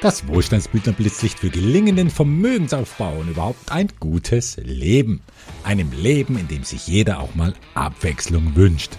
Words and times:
Das 0.00 0.26
Wohlstandsbildner 0.26 0.94
Blitzlicht 0.94 1.38
für 1.38 1.50
gelingenden 1.50 2.08
Vermögensaufbau 2.08 3.18
und 3.18 3.28
überhaupt 3.28 3.70
ein 3.70 3.88
gutes 4.00 4.56
Leben. 4.56 5.20
Einem 5.62 5.92
Leben, 5.92 6.38
in 6.38 6.48
dem 6.48 6.64
sich 6.64 6.86
jeder 6.86 7.20
auch 7.20 7.34
mal 7.34 7.52
Abwechslung 7.74 8.56
wünscht. 8.56 8.92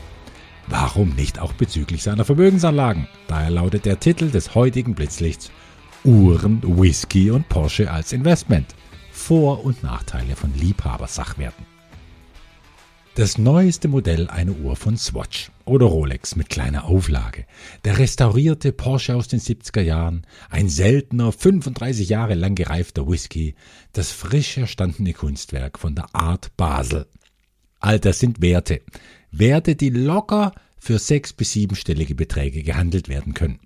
Warum 0.67 1.15
nicht 1.15 1.39
auch 1.39 1.53
bezüglich 1.53 2.03
seiner 2.03 2.23
Vermögensanlagen? 2.23 3.07
Daher 3.27 3.49
lautet 3.49 3.85
der 3.85 3.99
Titel 3.99 4.29
des 4.29 4.53
heutigen 4.53 4.93
Blitzlichts 4.93 5.49
Uhren, 6.03 6.61
Whisky 6.63 7.31
und 7.31 7.49
Porsche 7.49 7.89
als 7.89 8.13
Investment. 8.13 8.75
Vor- 9.11 9.65
und 9.65 9.81
Nachteile 9.81 10.35
von 10.35 10.53
Liebhabersachwerten. 10.53 11.70
Das 13.15 13.37
neueste 13.37 13.89
Modell 13.89 14.29
einer 14.29 14.53
Uhr 14.53 14.77
von 14.77 14.95
Swatch 14.95 15.51
oder 15.65 15.85
Rolex 15.85 16.37
mit 16.37 16.47
kleiner 16.47 16.85
Auflage. 16.85 17.45
Der 17.83 17.97
restaurierte 17.99 18.71
Porsche 18.71 19.15
aus 19.15 19.27
den 19.27 19.41
70er 19.41 19.81
Jahren, 19.81 20.25
ein 20.49 20.69
seltener 20.69 21.33
35 21.33 22.07
Jahre 22.07 22.35
lang 22.35 22.55
gereifter 22.55 23.09
Whisky, 23.09 23.55
das 23.91 24.13
frisch 24.13 24.57
erstandene 24.57 25.11
Kunstwerk 25.11 25.77
von 25.77 25.93
der 25.93 26.15
Art 26.15 26.55
Basel. 26.55 27.05
All 27.81 27.99
das 27.99 28.19
sind 28.19 28.41
Werte. 28.41 28.81
Werte, 29.29 29.75
die 29.75 29.89
locker 29.89 30.53
für 30.79 30.97
sechs- 30.97 31.33
bis 31.33 31.51
siebenstellige 31.51 32.15
Beträge 32.15 32.63
gehandelt 32.63 33.09
werden 33.09 33.33
können. 33.33 33.59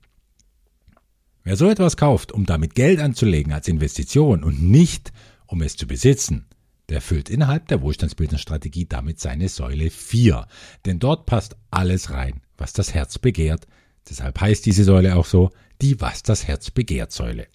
Wer 1.44 1.55
so 1.55 1.70
etwas 1.70 1.98
kauft, 1.98 2.32
um 2.32 2.48
damit 2.48 2.74
Geld 2.74 3.00
anzulegen 3.00 3.54
als 3.54 3.68
Investition 3.68 4.44
und 4.44 4.60
nicht 4.60 5.14
um 5.46 5.62
es 5.62 5.76
zu 5.76 5.86
besitzen, 5.86 6.48
der 6.90 7.02
füllt 7.02 7.30
innerhalb 7.30 7.68
der 7.68 7.82
Wohlstandsbildnerstrategie 7.82 8.86
damit 8.86 9.20
seine 9.20 9.50
Säule 9.50 9.90
4. 9.90 10.48
Denn 10.86 11.00
dort 11.00 11.26
passt 11.26 11.56
alles 11.72 12.12
rein, 12.12 12.42
was 12.58 12.74
das 12.74 12.94
Herz 12.94 13.18
begehrt. 13.18 13.68
Deshalb 14.10 14.40
heißt 14.40 14.66
diese 14.66 14.84
Säule 14.84 15.16
auch 15.16 15.26
so, 15.26 15.50
die 15.82 16.00
Was 16.00 16.24
das 16.24 16.48
Herz 16.48 16.72
begehrt 16.72 17.12
Säule. 17.12 17.48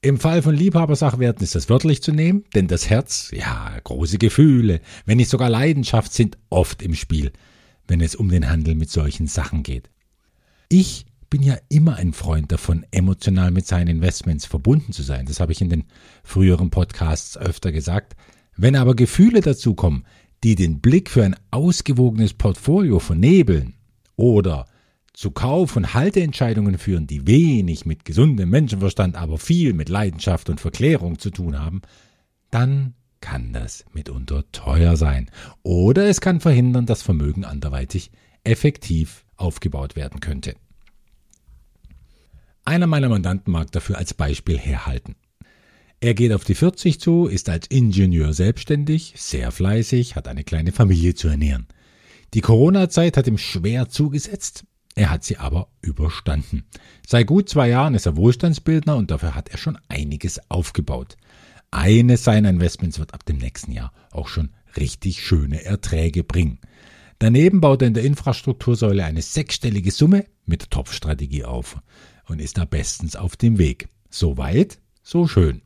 Im 0.00 0.18
Fall 0.18 0.42
von 0.42 0.54
Liebhabersachwerten 0.54 1.42
ist 1.42 1.54
das 1.54 1.70
wörtlich 1.70 2.02
zu 2.02 2.12
nehmen, 2.12 2.44
denn 2.54 2.66
das 2.66 2.90
Herz, 2.90 3.30
ja, 3.32 3.74
große 3.84 4.18
Gefühle, 4.18 4.80
wenn 5.06 5.16
nicht 5.16 5.30
sogar 5.30 5.48
Leidenschaft 5.48 6.12
sind 6.12 6.36
oft 6.50 6.82
im 6.82 6.94
Spiel, 6.94 7.32
wenn 7.88 8.02
es 8.02 8.14
um 8.14 8.28
den 8.28 8.50
Handel 8.50 8.74
mit 8.74 8.90
solchen 8.90 9.26
Sachen 9.26 9.62
geht. 9.62 9.88
Ich 10.68 11.06
bin 11.34 11.42
ja 11.42 11.56
immer 11.68 11.96
ein 11.96 12.12
Freund 12.12 12.52
davon, 12.52 12.86
emotional 12.92 13.50
mit 13.50 13.66
seinen 13.66 13.88
Investments 13.88 14.46
verbunden 14.46 14.92
zu 14.92 15.02
sein. 15.02 15.26
Das 15.26 15.40
habe 15.40 15.50
ich 15.50 15.60
in 15.60 15.68
den 15.68 15.82
früheren 16.22 16.70
Podcasts 16.70 17.36
öfter 17.36 17.72
gesagt. 17.72 18.14
Wenn 18.56 18.76
aber 18.76 18.94
Gefühle 18.94 19.40
dazukommen, 19.40 20.06
die 20.44 20.54
den 20.54 20.78
Blick 20.78 21.10
für 21.10 21.24
ein 21.24 21.34
ausgewogenes 21.50 22.34
Portfolio 22.34 23.00
vernebeln 23.00 23.74
oder 24.14 24.66
zu 25.12 25.32
Kauf- 25.32 25.74
und 25.74 25.92
Halteentscheidungen 25.92 26.78
führen, 26.78 27.08
die 27.08 27.26
wenig 27.26 27.84
mit 27.84 28.04
gesundem 28.04 28.50
Menschenverstand, 28.50 29.16
aber 29.16 29.36
viel 29.36 29.72
mit 29.72 29.88
Leidenschaft 29.88 30.48
und 30.50 30.60
Verklärung 30.60 31.18
zu 31.18 31.30
tun 31.30 31.58
haben, 31.58 31.82
dann 32.52 32.94
kann 33.20 33.52
das 33.52 33.84
mitunter 33.92 34.44
teuer 34.52 34.96
sein. 34.96 35.32
Oder 35.64 36.06
es 36.06 36.20
kann 36.20 36.38
verhindern, 36.38 36.86
dass 36.86 37.02
Vermögen 37.02 37.44
anderweitig 37.44 38.12
effektiv 38.44 39.24
aufgebaut 39.36 39.96
werden 39.96 40.20
könnte. 40.20 40.54
Einer 42.64 42.86
meiner 42.86 43.10
Mandanten 43.10 43.52
mag 43.52 43.72
dafür 43.72 43.98
als 43.98 44.14
Beispiel 44.14 44.58
herhalten. 44.58 45.16
Er 46.00 46.14
geht 46.14 46.32
auf 46.32 46.44
die 46.44 46.54
40 46.54 46.98
zu, 46.98 47.26
ist 47.26 47.48
als 47.48 47.66
Ingenieur 47.66 48.32
selbstständig, 48.32 49.14
sehr 49.16 49.50
fleißig, 49.52 50.16
hat 50.16 50.28
eine 50.28 50.44
kleine 50.44 50.72
Familie 50.72 51.14
zu 51.14 51.28
ernähren. 51.28 51.66
Die 52.32 52.40
Corona-Zeit 52.40 53.16
hat 53.16 53.26
ihm 53.26 53.38
schwer 53.38 53.88
zugesetzt, 53.88 54.64
er 54.94 55.10
hat 55.10 55.24
sie 55.24 55.38
aber 55.38 55.68
überstanden. 55.82 56.64
Seit 57.06 57.26
gut 57.26 57.48
zwei 57.48 57.68
Jahren 57.68 57.94
ist 57.94 58.06
er 58.06 58.16
Wohlstandsbildner 58.16 58.96
und 58.96 59.10
dafür 59.10 59.34
hat 59.34 59.48
er 59.48 59.58
schon 59.58 59.78
einiges 59.88 60.40
aufgebaut. 60.50 61.16
Eines 61.70 62.24
seiner 62.24 62.50
Investments 62.50 62.98
wird 62.98 63.12
ab 63.12 63.26
dem 63.26 63.38
nächsten 63.38 63.72
Jahr 63.72 63.92
auch 64.10 64.28
schon 64.28 64.50
richtig 64.76 65.22
schöne 65.24 65.64
Erträge 65.64 66.22
bringen. 66.22 66.60
Daneben 67.18 67.60
baut 67.60 67.82
er 67.82 67.88
in 67.88 67.94
der 67.94 68.04
Infrastruktursäule 68.04 69.04
eine 69.04 69.22
sechsstellige 69.22 69.90
Summe 69.90 70.26
mit 70.46 70.70
Topfstrategie 70.70 71.44
auf 71.44 71.78
und 72.28 72.40
ist 72.40 72.58
da 72.58 72.64
bestens 72.64 73.16
auf 73.16 73.36
dem 73.36 73.58
Weg. 73.58 73.88
So 74.10 74.36
weit, 74.36 74.80
so 75.02 75.26
schön. 75.26 75.62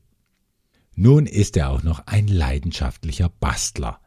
Nun 0.95 1.27
ist 1.27 1.57
er 1.57 1.71
auch 1.71 1.83
noch 1.83 2.07
ein 2.07 2.27
leidenschaftlicher 2.27 3.29
Bastler 3.41 4.01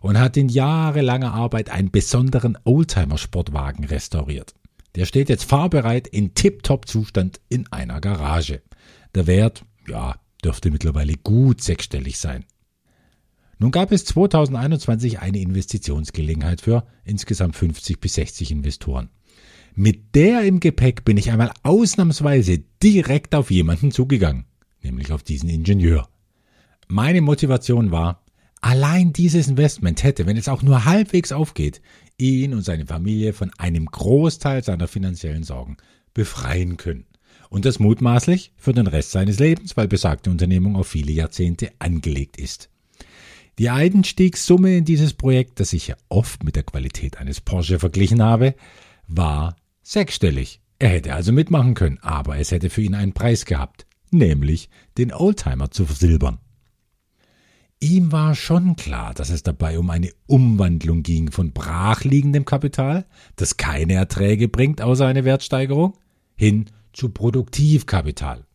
und 0.00 0.18
hat 0.18 0.36
in 0.36 0.48
jahrelanger 0.48 1.32
Arbeit 1.32 1.70
einen 1.70 1.90
besonderen 1.90 2.58
Oldtimer-Sportwagen 2.64 3.84
restauriert. 3.84 4.54
Der 4.94 5.06
steht 5.06 5.28
jetzt 5.28 5.44
fahrbereit 5.44 6.06
in 6.06 6.34
Tip-Top-Zustand 6.34 7.40
in 7.48 7.66
einer 7.72 8.00
Garage. 8.00 8.62
Der 9.14 9.26
Wert, 9.26 9.64
ja, 9.88 10.16
dürfte 10.44 10.70
mittlerweile 10.70 11.14
gut 11.14 11.62
sechsstellig 11.62 12.18
sein. 12.18 12.44
Nun 13.58 13.70
gab 13.70 13.92
es 13.92 14.04
2021 14.04 15.20
eine 15.20 15.38
Investitionsgelegenheit 15.38 16.60
für 16.60 16.86
insgesamt 17.04 17.56
50 17.56 18.00
bis 18.00 18.14
60 18.14 18.50
Investoren. 18.50 19.08
Mit 19.76 20.14
der 20.14 20.44
im 20.44 20.60
Gepäck 20.60 21.04
bin 21.04 21.16
ich 21.16 21.32
einmal 21.32 21.50
ausnahmsweise 21.64 22.62
direkt 22.80 23.34
auf 23.34 23.50
jemanden 23.50 23.90
zugegangen, 23.90 24.44
nämlich 24.84 25.10
auf 25.10 25.24
diesen 25.24 25.48
Ingenieur. 25.48 26.08
Meine 26.86 27.20
Motivation 27.20 27.90
war, 27.90 28.22
allein 28.60 29.12
dieses 29.12 29.48
Investment 29.48 30.04
hätte, 30.04 30.26
wenn 30.26 30.36
es 30.36 30.48
auch 30.48 30.62
nur 30.62 30.84
halbwegs 30.84 31.32
aufgeht, 31.32 31.82
ihn 32.18 32.54
und 32.54 32.62
seine 32.62 32.86
Familie 32.86 33.32
von 33.32 33.50
einem 33.58 33.86
Großteil 33.86 34.62
seiner 34.62 34.86
finanziellen 34.86 35.42
Sorgen 35.42 35.76
befreien 36.14 36.76
können. 36.76 37.06
Und 37.50 37.64
das 37.64 37.80
mutmaßlich 37.80 38.52
für 38.56 38.74
den 38.74 38.86
Rest 38.86 39.10
seines 39.10 39.40
Lebens, 39.40 39.76
weil 39.76 39.88
besagte 39.88 40.30
Unternehmung 40.30 40.76
auf 40.76 40.86
viele 40.86 41.10
Jahrzehnte 41.10 41.72
angelegt 41.80 42.36
ist. 42.36 42.70
Die 43.58 43.70
Einstiegssumme 43.70 44.76
in 44.76 44.84
dieses 44.84 45.14
Projekt, 45.14 45.58
das 45.58 45.72
ich 45.72 45.88
ja 45.88 45.96
oft 46.08 46.44
mit 46.44 46.54
der 46.54 46.62
Qualität 46.62 47.18
eines 47.18 47.40
Porsche 47.40 47.80
verglichen 47.80 48.22
habe, 48.22 48.54
war 49.08 49.56
Sechsstellig. 49.84 50.62
Er 50.78 50.88
hätte 50.88 51.14
also 51.14 51.30
mitmachen 51.30 51.74
können, 51.74 51.98
aber 52.00 52.38
es 52.38 52.50
hätte 52.50 52.70
für 52.70 52.80
ihn 52.80 52.94
einen 52.94 53.12
Preis 53.12 53.44
gehabt, 53.44 53.86
nämlich 54.10 54.70
den 54.96 55.12
Oldtimer 55.12 55.70
zu 55.70 55.84
versilbern. 55.84 56.38
Ihm 57.80 58.10
war 58.10 58.34
schon 58.34 58.76
klar, 58.76 59.12
dass 59.12 59.28
es 59.28 59.42
dabei 59.42 59.78
um 59.78 59.90
eine 59.90 60.10
Umwandlung 60.26 61.02
ging 61.02 61.30
von 61.30 61.52
brachliegendem 61.52 62.46
Kapital, 62.46 63.04
das 63.36 63.58
keine 63.58 63.92
Erträge 63.92 64.48
bringt 64.48 64.80
außer 64.80 65.06
eine 65.06 65.26
Wertsteigerung, 65.26 65.98
hin 66.34 66.70
zu 66.94 67.10
Produktivkapital. 67.10 68.46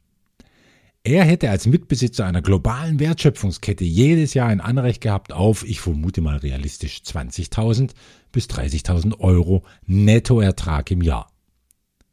Er 1.03 1.23
hätte 1.23 1.49
als 1.49 1.65
Mitbesitzer 1.65 2.25
einer 2.25 2.41
globalen 2.41 2.99
Wertschöpfungskette 2.99 3.85
jedes 3.85 4.33
Jahr 4.33 4.49
ein 4.49 4.59
Anrecht 4.59 4.99
gehabt 4.99 5.31
auf, 5.31 5.63
ich 5.65 5.79
vermute 5.79 6.19
mal 6.19 6.37
realistisch, 6.37 7.01
20.000 7.05 7.91
bis 8.33 8.47
30.000 8.47 9.19
Euro 9.19 9.63
Nettoertrag 9.85 10.91
im 10.91 11.01
Jahr. 11.01 11.31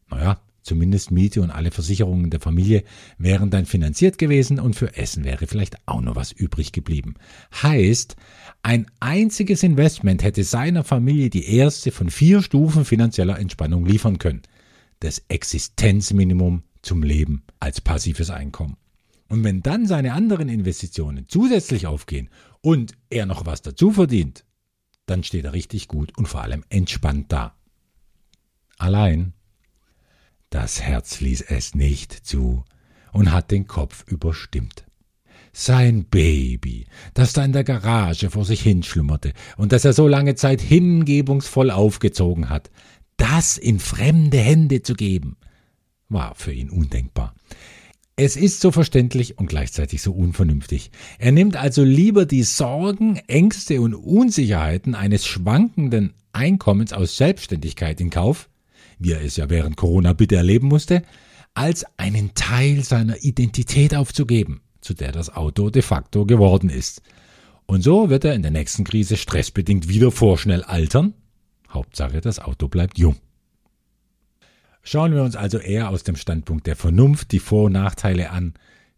Naja, 0.09 0.41
zumindest 0.63 1.11
Miete 1.11 1.43
und 1.43 1.51
alle 1.51 1.73
Versicherungen 1.73 2.31
der 2.31 2.39
Familie 2.39 2.85
wären 3.19 3.51
dann 3.51 3.67
finanziert 3.67 4.19
gewesen 4.19 4.61
und 4.61 4.77
für 4.77 4.97
Essen 4.97 5.25
wäre 5.25 5.49
vielleicht 5.49 5.77
auch 5.87 6.01
noch 6.01 6.15
was 6.15 6.31
übrig 6.31 6.71
geblieben. 6.71 7.15
Heißt, 7.61 8.15
ein 8.63 8.87
einziges 9.01 9.65
Investment 9.65 10.23
hätte 10.23 10.45
seiner 10.45 10.85
Familie 10.85 11.29
die 11.29 11.57
erste 11.57 11.91
von 11.91 12.09
vier 12.09 12.41
Stufen 12.41 12.85
finanzieller 12.85 13.39
Entspannung 13.41 13.85
liefern 13.85 14.19
können. 14.19 14.43
Das 15.01 15.25
Existenzminimum 15.27 16.63
zum 16.87 17.03
Leben 17.03 17.43
als 17.61 17.81
passives 17.81 18.31
Einkommen. 18.31 18.77
Und 19.29 19.43
wenn 19.45 19.61
dann 19.61 19.87
seine 19.87 20.13
anderen 20.13 20.49
Investitionen 20.49 21.27
zusätzlich 21.29 21.87
aufgehen 21.87 22.31
und 22.61 22.93
er 23.11 23.27
noch 23.27 23.45
was 23.45 23.61
dazu 23.61 23.91
verdient, 23.91 24.45
dann 25.07 25.25
steht 25.25 25.45
er 25.45 25.53
richtig 25.53 25.89
gut 25.89 26.17
und 26.17 26.27
vor 26.27 26.43
allem 26.43 26.65
entspannt 26.69 27.33
da. 27.33 27.55
Allein 28.79 29.33
das 30.51 30.81
Herz 30.81 31.21
ließ 31.21 31.43
es 31.43 31.75
nicht 31.75 32.13
zu 32.13 32.65
und 33.13 33.33
hat 33.33 33.51
den 33.51 33.67
Kopf 33.67 34.05
überstimmt. 34.07 34.85
Sein 35.53 36.05
Baby, 36.05 36.87
das 37.15 37.33
da 37.33 37.45
in 37.45 37.53
der 37.53 37.65
Garage 37.65 38.31
vor 38.31 38.45
sich 38.45 38.61
hinschlummerte 38.61 39.33
und 39.57 39.73
das 39.73 39.85
er 39.85 39.93
so 39.93 40.07
lange 40.07 40.35
Zeit 40.35 40.61
hingebungsvoll 40.61 41.71
aufgezogen 41.71 42.49
hat, 42.49 42.71
das 43.17 43.57
in 43.57 43.81
fremde 43.81 44.39
Hände 44.39 44.83
zu 44.83 44.95
geben, 44.95 45.37
war 46.09 46.35
für 46.35 46.53
ihn 46.53 46.71
undenkbar. 46.71 47.35
Es 48.19 48.37
ist 48.37 48.61
so 48.61 48.71
verständlich 48.71 49.39
und 49.39 49.47
gleichzeitig 49.47 50.01
so 50.01 50.13
unvernünftig. 50.13 50.91
Er 51.19 51.33
nimmt 51.33 51.57
also 51.57 51.85
lieber 51.85 52.25
die 52.25 52.45
Sorgen, 52.45 53.17
Ängste 53.27 53.83
und 53.83 53.95
Unsicherheiten 53.95 54.95
eines 54.95 55.27
schwankenden 55.27 56.15
Einkommens 56.33 56.95
aus 56.95 57.19
Selbstständigkeit 57.19 58.01
in 58.01 58.09
Kauf, 58.09 58.49
wie 58.99 59.13
er 59.13 59.23
es 59.23 59.37
ja 59.37 59.51
während 59.51 59.77
Corona 59.77 60.15
bitte 60.15 60.37
erleben 60.37 60.69
musste, 60.69 61.03
als 61.53 61.85
einen 61.99 62.33
Teil 62.35 62.83
seiner 62.85 63.23
Identität 63.23 63.95
aufzugeben, 63.95 64.63
zu 64.81 64.95
der 64.95 65.13
das 65.13 65.35
Auto 65.35 65.69
de 65.69 65.83
facto 65.83 66.25
geworden 66.25 66.71
ist. 66.71 67.03
Und 67.67 67.83
so 67.83 68.09
wird 68.09 68.25
er 68.25 68.35
in 68.35 68.43
der 68.43 68.51
nächsten 68.51 68.85
Krise 68.85 69.19
stressbedingt 69.19 69.89
wieder 69.89 70.11
vorschnell 70.11 70.63
altern. 70.63 71.13
Hauptsache, 71.69 72.23
das 72.23 72.39
Auto 72.39 72.69
bleibt 72.69 72.99
jung. 72.99 73.17
Schauen 74.89 75.13
wir 75.13 75.25
uns 75.25 75.35
also 75.35 75.59
eher 75.59 75.91
aus 75.91 76.05
dem 76.05 76.15
Standpunkt 76.15 76.69
der 76.69 76.77
Vernunft 76.77 77.33
die 77.33 77.41
Vor- 77.41 77.65
und 77.65 77.73
Nachteile 77.73 78.31
an 78.31 78.55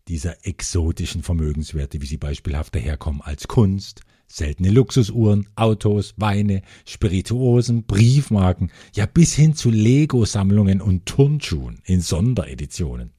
dieser 0.06 0.44
exotischen 0.44 1.22
Vermögenswerte, 1.22 2.02
wie 2.02 2.06
sie 2.06 2.18
beispielhaft 2.18 2.74
daherkommen 2.74 3.22
als 3.22 3.48
Kunst, 3.48 4.02
seltene 4.26 4.68
Luxusuhren, 4.70 5.48
Autos, 5.56 6.12
Weine, 6.18 6.60
Spirituosen, 6.84 7.84
Briefmarken, 7.84 8.70
ja 8.94 9.06
bis 9.06 9.34
hin 9.34 9.54
zu 9.54 9.70
Lego-Sammlungen 9.70 10.82
und 10.82 11.06
Turnschuhen 11.06 11.80
in 11.84 12.02
Sondereditionen. 12.02 13.12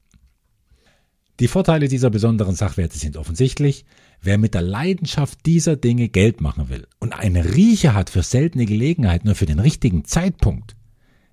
Die 1.40 1.48
Vorteile 1.48 1.88
dieser 1.88 2.10
besonderen 2.10 2.54
Sachwerte 2.54 2.98
sind 2.98 3.16
offensichtlich. 3.16 3.84
Wer 4.22 4.38
mit 4.38 4.54
der 4.54 4.62
Leidenschaft 4.62 5.44
dieser 5.44 5.74
Dinge 5.74 6.08
Geld 6.08 6.40
machen 6.40 6.68
will 6.68 6.86
und 7.00 7.14
einen 7.14 7.44
Riecher 7.44 7.94
hat 7.94 8.10
für 8.10 8.22
seltene 8.22 8.64
Gelegenheiten 8.64 9.28
und 9.28 9.34
für 9.34 9.46
den 9.46 9.58
richtigen 9.58 10.04
Zeitpunkt, 10.04 10.76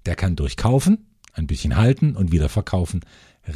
der 0.07 0.15
kann 0.15 0.35
durchkaufen 0.35 1.03
ein 1.37 1.47
bisschen 1.47 1.77
halten 1.77 2.15
und 2.15 2.31
wieder 2.31 2.49
verkaufen, 2.49 3.01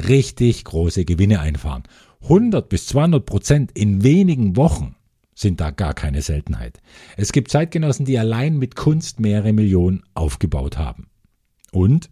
richtig 0.08 0.64
große 0.64 1.06
Gewinne 1.06 1.40
einfahren. 1.40 1.84
100 2.24 2.70
bis 2.70 2.88
200 2.88 3.26
Prozent 3.26 3.72
in 3.74 4.04
wenigen 4.04 4.56
Wochen 4.56 4.96
sind 5.34 5.60
da 5.60 5.72
gar 5.72 5.94
keine 5.94 6.22
Seltenheit. 6.22 6.80
Es 7.18 7.32
gibt 7.32 7.50
Zeitgenossen, 7.50 8.06
die 8.06 8.20
allein 8.20 8.58
mit 8.58 8.76
Kunst 8.76 9.20
mehrere 9.20 9.54
Millionen 9.54 10.04
aufgebaut 10.14 10.78
haben. 10.78 11.08
Und 11.72 12.10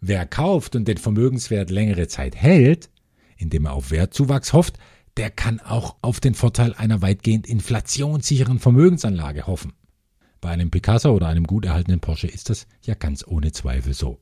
wer 0.00 0.26
kauft 0.26 0.74
und 0.74 0.88
den 0.88 0.96
Vermögenswert 0.96 1.70
längere 1.70 2.08
Zeit 2.08 2.34
hält, 2.34 2.90
indem 3.36 3.66
er 3.66 3.74
auf 3.74 3.90
Wertzuwachs 3.90 4.52
hofft, 4.52 4.78
der 5.16 5.30
kann 5.30 5.60
auch 5.60 5.96
auf 6.02 6.20
den 6.20 6.34
Vorteil 6.34 6.74
einer 6.74 7.02
weitgehend 7.02 7.46
inflationssicheren 7.46 8.58
Vermögensanlage 8.58 9.46
hoffen. 9.46 9.72
Bei 10.40 10.50
einem 10.50 10.70
Picasso 10.70 11.12
oder 11.12 11.28
einem 11.28 11.44
gut 11.44 11.66
erhaltenen 11.66 12.00
Porsche 12.00 12.26
ist 12.26 12.48
das 12.48 12.66
ja 12.84 12.94
ganz 12.94 13.26
ohne 13.26 13.52
Zweifel 13.52 13.92
so. 13.92 14.18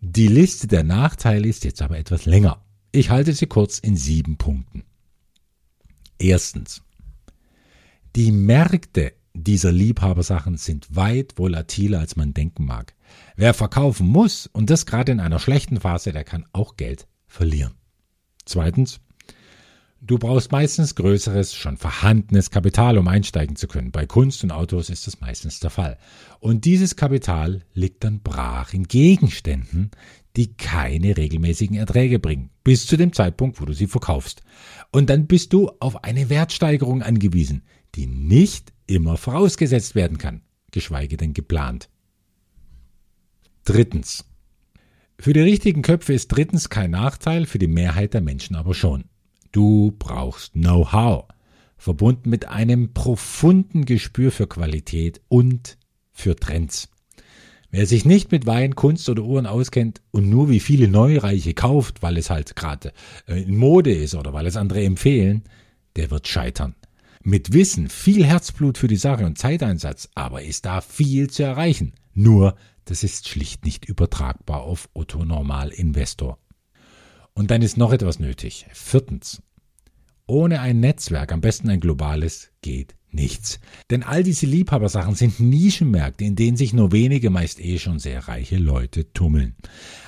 Die 0.00 0.28
Liste 0.28 0.68
der 0.68 0.84
Nachteile 0.84 1.48
ist 1.48 1.64
jetzt 1.64 1.82
aber 1.82 1.98
etwas 1.98 2.24
länger. 2.24 2.62
Ich 2.92 3.10
halte 3.10 3.32
sie 3.32 3.46
kurz 3.46 3.78
in 3.78 3.96
sieben 3.96 4.36
Punkten. 4.36 4.84
Erstens. 6.18 6.82
Die 8.14 8.32
Märkte 8.32 9.14
dieser 9.34 9.72
Liebhabersachen 9.72 10.56
sind 10.56 10.94
weit 10.94 11.34
volatiler, 11.36 12.00
als 12.00 12.16
man 12.16 12.34
denken 12.34 12.64
mag. 12.64 12.94
Wer 13.36 13.54
verkaufen 13.54 14.06
muss, 14.06 14.46
und 14.46 14.70
das 14.70 14.86
gerade 14.86 15.12
in 15.12 15.20
einer 15.20 15.38
schlechten 15.38 15.80
Phase, 15.80 16.12
der 16.12 16.24
kann 16.24 16.46
auch 16.52 16.76
Geld 16.76 17.06
verlieren. 17.26 17.74
Zweitens. 18.44 19.00
Du 20.00 20.16
brauchst 20.16 20.52
meistens 20.52 20.94
größeres, 20.94 21.54
schon 21.54 21.76
vorhandenes 21.76 22.50
Kapital, 22.50 22.98
um 22.98 23.08
einsteigen 23.08 23.56
zu 23.56 23.66
können. 23.66 23.90
Bei 23.90 24.06
Kunst 24.06 24.44
und 24.44 24.52
Autos 24.52 24.90
ist 24.90 25.08
das 25.08 25.20
meistens 25.20 25.58
der 25.58 25.70
Fall. 25.70 25.98
Und 26.38 26.64
dieses 26.64 26.94
Kapital 26.94 27.62
liegt 27.74 28.04
dann 28.04 28.20
brach 28.20 28.72
in 28.72 28.84
Gegenständen, 28.84 29.90
die 30.36 30.54
keine 30.54 31.16
regelmäßigen 31.16 31.76
Erträge 31.76 32.20
bringen, 32.20 32.50
bis 32.62 32.86
zu 32.86 32.96
dem 32.96 33.12
Zeitpunkt, 33.12 33.60
wo 33.60 33.64
du 33.64 33.72
sie 33.72 33.88
verkaufst. 33.88 34.42
Und 34.92 35.10
dann 35.10 35.26
bist 35.26 35.52
du 35.52 35.72
auf 35.80 36.04
eine 36.04 36.30
Wertsteigerung 36.30 37.02
angewiesen, 37.02 37.62
die 37.96 38.06
nicht 38.06 38.72
immer 38.86 39.16
vorausgesetzt 39.16 39.96
werden 39.96 40.16
kann, 40.16 40.42
geschweige 40.70 41.16
denn 41.16 41.34
geplant. 41.34 41.90
Drittens. 43.64 44.24
Für 45.18 45.32
die 45.32 45.40
richtigen 45.40 45.82
Köpfe 45.82 46.12
ist 46.12 46.28
drittens 46.28 46.68
kein 46.68 46.92
Nachteil, 46.92 47.46
für 47.46 47.58
die 47.58 47.66
Mehrheit 47.66 48.14
der 48.14 48.20
Menschen 48.20 48.54
aber 48.54 48.74
schon. 48.74 49.04
Du 49.52 49.94
brauchst 49.98 50.52
Know-how, 50.52 51.24
verbunden 51.76 52.28
mit 52.28 52.48
einem 52.48 52.92
profunden 52.92 53.84
Gespür 53.84 54.30
für 54.30 54.46
Qualität 54.46 55.20
und 55.28 55.78
für 56.12 56.36
Trends. 56.36 56.88
Wer 57.70 57.86
sich 57.86 58.04
nicht 58.04 58.32
mit 58.32 58.46
Wein, 58.46 58.74
Kunst 58.74 59.08
oder 59.08 59.22
Uhren 59.22 59.46
auskennt 59.46 60.00
und 60.10 60.28
nur 60.30 60.48
wie 60.48 60.60
viele 60.60 60.88
Neureiche 60.88 61.52
kauft, 61.52 62.02
weil 62.02 62.16
es 62.16 62.30
halt 62.30 62.56
gerade 62.56 62.92
äh, 63.26 63.42
in 63.42 63.56
Mode 63.56 63.92
ist 63.92 64.14
oder 64.14 64.32
weil 64.32 64.46
es 64.46 64.56
andere 64.56 64.82
empfehlen, 64.82 65.44
der 65.96 66.10
wird 66.10 66.28
scheitern. 66.28 66.74
Mit 67.22 67.52
Wissen, 67.52 67.88
viel 67.88 68.24
Herzblut 68.24 68.78
für 68.78 68.88
die 68.88 68.96
Sache 68.96 69.26
und 69.26 69.36
Zeiteinsatz, 69.36 70.08
aber 70.14 70.42
ist 70.42 70.64
da 70.64 70.80
viel 70.80 71.28
zu 71.28 71.42
erreichen. 71.42 71.92
Nur, 72.14 72.56
das 72.86 73.02
ist 73.02 73.28
schlicht 73.28 73.66
nicht 73.66 73.84
übertragbar 73.84 74.62
auf 74.62 74.88
Otto 74.94 75.24
Normal 75.24 75.68
Investor. 75.68 76.38
Und 77.38 77.52
dann 77.52 77.62
ist 77.62 77.76
noch 77.76 77.92
etwas 77.92 78.18
nötig. 78.18 78.66
Viertens. 78.72 79.44
Ohne 80.26 80.60
ein 80.60 80.80
Netzwerk, 80.80 81.30
am 81.30 81.40
besten 81.40 81.70
ein 81.70 81.78
globales, 81.78 82.50
geht 82.62 82.96
nichts. 83.12 83.60
Denn 83.92 84.02
all 84.02 84.24
diese 84.24 84.46
Liebhabersachen 84.46 85.14
sind 85.14 85.38
Nischenmärkte, 85.38 86.24
in 86.24 86.34
denen 86.34 86.56
sich 86.56 86.72
nur 86.72 86.90
wenige, 86.90 87.30
meist 87.30 87.60
eh 87.60 87.78
schon 87.78 88.00
sehr 88.00 88.26
reiche 88.26 88.56
Leute 88.56 89.12
tummeln. 89.12 89.54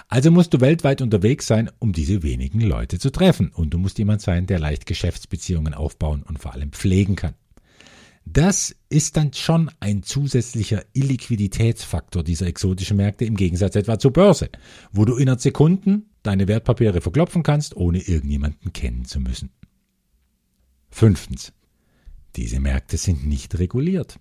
Also 0.08 0.32
musst 0.32 0.52
du 0.54 0.60
weltweit 0.60 1.02
unterwegs 1.02 1.46
sein, 1.46 1.70
um 1.78 1.92
diese 1.92 2.24
wenigen 2.24 2.62
Leute 2.62 2.98
zu 2.98 3.10
treffen. 3.10 3.50
Und 3.50 3.70
du 3.70 3.78
musst 3.78 3.98
jemand 3.98 4.22
sein, 4.22 4.48
der 4.48 4.58
leicht 4.58 4.84
Geschäftsbeziehungen 4.86 5.72
aufbauen 5.72 6.24
und 6.24 6.40
vor 6.40 6.52
allem 6.54 6.72
pflegen 6.72 7.14
kann. 7.14 7.34
Das 8.26 8.74
ist 8.88 9.16
dann 9.16 9.32
schon 9.34 9.70
ein 9.78 10.02
zusätzlicher 10.02 10.84
Illiquiditätsfaktor 10.94 12.24
dieser 12.24 12.48
exotischen 12.48 12.96
Märkte 12.96 13.24
im 13.24 13.36
Gegensatz 13.36 13.76
etwa 13.76 14.00
zur 14.00 14.12
Börse, 14.12 14.50
wo 14.90 15.04
du 15.04 15.14
innerhalb 15.14 15.40
Sekunden 15.40 16.09
deine 16.22 16.48
Wertpapiere 16.48 17.00
verklopfen 17.00 17.42
kannst, 17.42 17.76
ohne 17.76 17.98
irgendjemanden 17.98 18.72
kennen 18.72 19.04
zu 19.04 19.20
müssen. 19.20 19.50
Fünftens. 20.90 21.52
Diese 22.36 22.60
Märkte 22.60 22.96
sind 22.96 23.26
nicht 23.26 23.58
reguliert. 23.58 24.18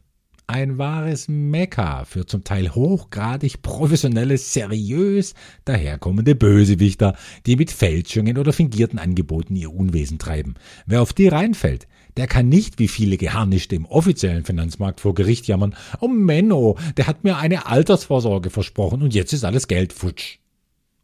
Ein 0.47 0.79
wahres 0.79 1.27
Mekka 1.27 2.05
für 2.05 2.25
zum 2.25 2.43
Teil 2.43 2.73
hochgradig 2.73 3.61
professionelle, 3.61 4.35
seriös 4.35 5.35
daherkommende 5.63 6.33
Bösewichter, 6.33 7.15
die 7.45 7.55
mit 7.55 7.69
Fälschungen 7.69 8.35
oder 8.35 8.51
fingierten 8.51 8.97
Angeboten 8.97 9.55
ihr 9.55 9.71
Unwesen 9.71 10.17
treiben. 10.17 10.55
Wer 10.87 11.03
auf 11.03 11.13
die 11.13 11.27
reinfällt, 11.27 11.87
der 12.17 12.25
kann 12.25 12.49
nicht 12.49 12.79
wie 12.79 12.87
viele 12.87 13.17
Geharnischte 13.17 13.75
im 13.75 13.85
offiziellen 13.85 14.43
Finanzmarkt 14.43 15.01
vor 15.01 15.13
Gericht 15.13 15.45
jammern, 15.45 15.75
oh 15.99 16.07
Menno, 16.07 16.79
der 16.97 17.05
hat 17.05 17.23
mir 17.23 17.37
eine 17.37 17.67
Altersvorsorge 17.67 18.49
versprochen 18.49 19.03
und 19.03 19.13
jetzt 19.13 19.33
ist 19.33 19.45
alles 19.45 19.67
Geld 19.67 19.93
futsch. 19.93 20.39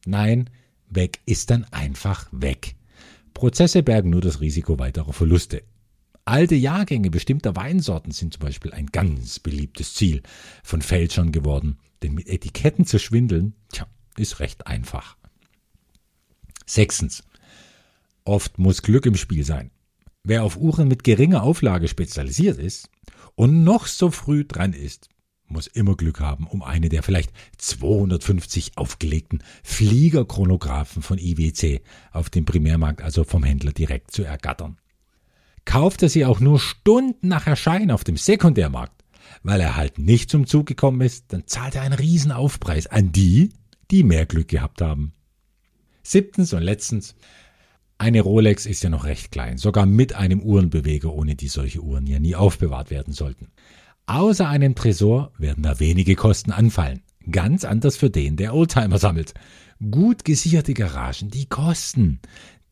Nein, 0.07 0.49
weg 0.89 1.19
ist 1.25 1.49
dann 1.49 1.65
einfach 1.65 2.27
weg. 2.31 2.75
Prozesse 3.33 3.83
bergen 3.83 4.09
nur 4.09 4.21
das 4.21 4.41
Risiko 4.41 4.79
weiterer 4.79 5.13
Verluste. 5.13 5.63
Alte 6.23 6.55
Jahrgänge 6.55 7.11
bestimmter 7.11 7.55
Weinsorten 7.55 8.11
sind 8.11 8.33
zum 8.33 8.41
Beispiel 8.41 8.71
ein 8.71 8.87
ganz 8.87 9.39
beliebtes 9.39 9.93
Ziel 9.93 10.23
von 10.63 10.81
Fälschern 10.81 11.31
geworden, 11.31 11.77
denn 12.01 12.13
mit 12.13 12.27
Etiketten 12.27 12.85
zu 12.85 12.97
schwindeln, 12.97 13.53
tja, 13.71 13.87
ist 14.17 14.39
recht 14.39 14.65
einfach. 14.65 15.17
Sechstens. 16.65 17.23
Oft 18.23 18.57
muss 18.57 18.81
Glück 18.81 19.05
im 19.05 19.15
Spiel 19.15 19.45
sein. 19.45 19.69
Wer 20.23 20.43
auf 20.43 20.57
Uhren 20.57 20.87
mit 20.87 21.03
geringer 21.03 21.43
Auflage 21.43 21.87
spezialisiert 21.87 22.57
ist 22.57 22.89
und 23.35 23.63
noch 23.63 23.85
so 23.85 24.09
früh 24.09 24.45
dran 24.45 24.73
ist, 24.73 25.09
muss 25.55 25.67
immer 25.67 25.95
Glück 25.95 26.19
haben, 26.19 26.45
um 26.45 26.61
eine 26.61 26.89
der 26.89 27.01
vielleicht 27.01 27.31
250 27.57 28.73
aufgelegten 28.75 29.43
Fliegerchronographen 29.63 31.01
von 31.01 31.17
IWC 31.17 31.81
auf 32.11 32.29
dem 32.29 32.45
Primärmarkt, 32.45 33.01
also 33.01 33.23
vom 33.23 33.43
Händler 33.43 33.71
direkt 33.71 34.11
zu 34.11 34.23
ergattern. 34.23 34.77
Kauft 35.65 36.03
er 36.03 36.09
sie 36.09 36.25
auch 36.25 36.39
nur 36.39 36.59
Stunden 36.59 37.27
nach 37.27 37.47
Erscheinen 37.47 37.89
auf 37.89 38.03
dem 38.03 38.17
Sekundärmarkt, 38.17 39.03
weil 39.41 39.59
er 39.59 39.75
halt 39.75 39.97
nicht 39.97 40.29
zum 40.29 40.45
Zug 40.45 40.67
gekommen 40.67 41.01
ist, 41.01 41.33
dann 41.33 41.47
zahlt 41.47 41.75
er 41.75 41.81
einen 41.81 41.93
Riesenaufpreis 41.93 42.85
an 42.85 43.11
die, 43.11 43.49
die 43.89 44.03
mehr 44.03 44.25
Glück 44.27 44.49
gehabt 44.49 44.81
haben. 44.81 45.13
Siebtens 46.03 46.53
und 46.53 46.61
letztens, 46.61 47.15
eine 47.97 48.21
Rolex 48.21 48.65
ist 48.65 48.83
ja 48.83 48.89
noch 48.89 49.05
recht 49.05 49.31
klein, 49.31 49.57
sogar 49.57 49.85
mit 49.85 50.13
einem 50.13 50.41
Uhrenbeweger, 50.41 51.13
ohne 51.13 51.35
die 51.35 51.47
solche 51.47 51.81
Uhren 51.81 52.05
ja 52.05 52.19
nie 52.19 52.35
aufbewahrt 52.35 52.91
werden 52.91 53.13
sollten. 53.13 53.47
Außer 54.07 54.47
einem 54.47 54.75
Tresor 54.75 55.31
werden 55.37 55.63
da 55.63 55.79
wenige 55.79 56.15
Kosten 56.15 56.51
anfallen. 56.51 57.01
Ganz 57.31 57.65
anders 57.65 57.97
für 57.97 58.11
den, 58.11 58.37
der 58.37 58.53
Oldtimer 58.53 58.99
sammelt. 58.99 59.33
Gut 59.91 60.23
gesicherte 60.23 60.73
Garagen, 60.73 61.31
die 61.31 61.47
kosten. 61.47 62.19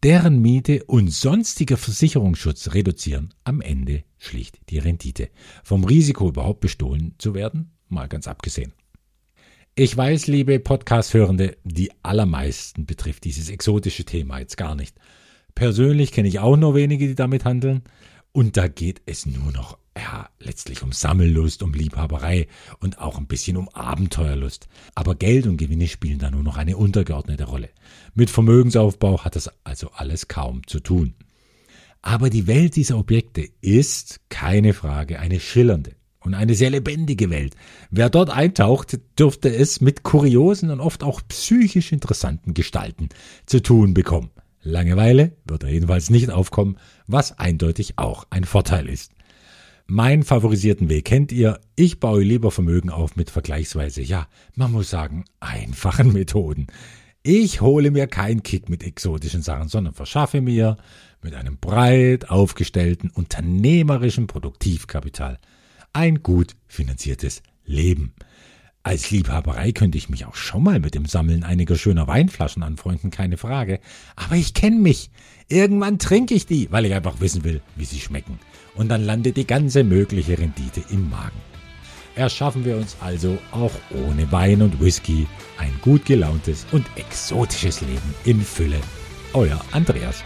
Deren 0.03 0.41
Miete 0.41 0.83
und 0.83 1.09
sonstiger 1.09 1.77
Versicherungsschutz 1.77 2.73
reduzieren 2.73 3.33
am 3.45 3.61
Ende 3.61 4.03
schlicht 4.19 4.59
die 4.69 4.77
Rendite. 4.77 5.29
Vom 5.63 5.85
Risiko 5.85 6.29
überhaupt 6.29 6.59
bestohlen 6.59 7.15
zu 7.17 7.33
werden, 7.33 7.71
mal 7.89 8.07
ganz 8.07 8.27
abgesehen. 8.27 8.73
Ich 9.75 9.97
weiß, 9.97 10.27
liebe 10.27 10.59
Podcast-Hörende, 10.59 11.57
die 11.63 11.89
allermeisten 12.03 12.85
betrifft 12.85 13.23
dieses 13.23 13.49
exotische 13.49 14.05
Thema 14.05 14.39
jetzt 14.39 14.57
gar 14.57 14.75
nicht. 14.75 14.95
Persönlich 15.55 16.11
kenne 16.11 16.27
ich 16.27 16.39
auch 16.39 16.57
nur 16.57 16.75
wenige, 16.75 17.07
die 17.07 17.15
damit 17.15 17.43
handeln. 17.43 17.81
Und 18.35 18.57
da 18.57 18.67
geht 18.67 19.03
es 19.05 19.27
nur 19.27 19.51
noch, 19.51 19.77
ja, 19.95 20.27
letztlich 20.39 20.81
um 20.81 20.91
Sammellust, 20.91 21.61
um 21.61 21.71
Liebhaberei 21.71 22.47
und 22.79 22.97
auch 22.97 23.19
ein 23.19 23.27
bisschen 23.27 23.57
um 23.57 23.69
Abenteuerlust. 23.69 24.67
Aber 24.95 25.13
Geld 25.13 25.45
und 25.45 25.57
Gewinne 25.57 25.87
spielen 25.87 26.17
da 26.17 26.31
nur 26.31 26.41
noch 26.41 26.57
eine 26.57 26.75
untergeordnete 26.75 27.43
Rolle. 27.43 27.69
Mit 28.15 28.31
Vermögensaufbau 28.31 29.23
hat 29.23 29.35
das 29.35 29.51
also 29.63 29.91
alles 29.91 30.27
kaum 30.27 30.65
zu 30.65 30.79
tun. 30.79 31.13
Aber 32.01 32.31
die 32.31 32.47
Welt 32.47 32.75
dieser 32.75 32.97
Objekte 32.97 33.47
ist, 33.61 34.19
keine 34.29 34.73
Frage, 34.73 35.19
eine 35.19 35.39
schillernde 35.39 35.95
und 36.19 36.33
eine 36.33 36.55
sehr 36.55 36.71
lebendige 36.71 37.29
Welt. 37.29 37.55
Wer 37.91 38.09
dort 38.09 38.31
eintaucht, 38.31 38.99
dürfte 39.19 39.53
es 39.53 39.79
mit 39.79 40.01
kuriosen 40.01 40.71
und 40.71 40.79
oft 40.79 41.03
auch 41.03 41.21
psychisch 41.27 41.91
interessanten 41.91 42.55
Gestalten 42.55 43.09
zu 43.45 43.61
tun 43.61 43.93
bekommen. 43.93 44.31
Langeweile 44.63 45.33
wird 45.45 45.63
er 45.63 45.69
jedenfalls 45.69 46.09
nicht 46.09 46.31
aufkommen, 46.31 46.77
was 47.05 47.37
eindeutig 47.37 47.97
auch 47.97 48.25
ein 48.29 48.45
Vorteil 48.45 48.87
ist. 48.87 49.11
Mein 49.85 50.23
favorisierten 50.23 50.87
Weg 50.89 51.05
kennt 51.05 51.31
ihr. 51.33 51.59
Ich 51.75 51.99
baue 51.99 52.23
lieber 52.23 52.51
Vermögen 52.51 52.89
auf 52.89 53.17
mit 53.17 53.29
vergleichsweise, 53.29 54.01
ja, 54.01 54.27
man 54.55 54.71
muss 54.71 54.89
sagen, 54.89 55.25
einfachen 55.41 56.13
Methoden. 56.13 56.67
Ich 57.21 57.61
hole 57.61 57.91
mir 57.91 58.07
keinen 58.07 58.43
Kick 58.43 58.69
mit 58.69 58.83
exotischen 58.83 59.41
Sachen, 59.41 59.67
sondern 59.67 59.93
verschaffe 59.93 60.41
mir 60.41 60.77
mit 61.21 61.35
einem 61.35 61.57
breit 61.57 62.29
aufgestellten 62.29 63.09
unternehmerischen 63.09 64.27
Produktivkapital 64.27 65.39
ein 65.93 66.23
gut 66.23 66.55
finanziertes 66.67 67.43
Leben. 67.65 68.13
Als 68.85 69.11
Liebhaberei 69.11 69.71
könnte 69.71 69.97
ich 69.97 70.09
mich 70.09 70.25
auch 70.25 70.35
schon 70.35 70.61
mal 70.61 70.81
mit 70.81 70.93
dem 70.93 71.05
Sammeln 71.05 71.45
einiger 71.45 71.77
schöner 71.77 72.05
Weinflaschen 72.05 72.63
anfreunden, 72.63 73.11
keine 73.11 73.37
Frage. 73.37 73.79
Aber 74.17 74.35
ich 74.35 74.53
kenne 74.53 74.75
mich. 74.75 75.09
Irgendwann 75.47 75.99
trinke 75.99 76.33
ich 76.33 76.47
die, 76.47 76.69
weil 76.69 76.85
ich 76.85 76.93
einfach 76.93 77.21
wissen 77.21 77.45
will, 77.45 77.61
wie 77.77 77.85
sie 77.85 78.01
schmecken. 78.01 78.39
Und 78.75 78.89
dann 78.89 79.05
landet 79.05 79.37
die 79.37 79.47
ganze 79.47 79.85
mögliche 79.85 80.37
Rendite 80.37 80.83
im 80.89 81.09
Magen. 81.09 81.39
Erschaffen 82.15 82.65
wir 82.65 82.75
uns 82.75 82.97
also 82.99 83.37
auch 83.51 83.71
ohne 84.05 84.29
Wein 84.33 84.61
und 84.61 84.81
Whisky 84.81 85.27
ein 85.57 85.73
gut 85.81 86.05
gelauntes 86.05 86.67
und 86.73 86.85
exotisches 86.97 87.79
Leben 87.79 88.13
in 88.25 88.41
Fülle. 88.41 88.81
Euer 89.33 89.61
Andreas. 89.71 90.21